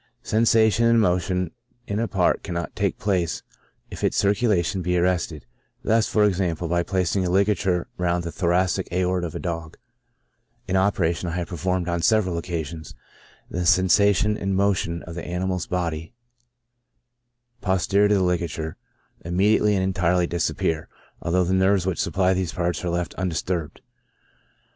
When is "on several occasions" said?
11.87-12.95